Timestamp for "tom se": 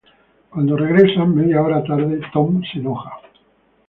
2.33-2.79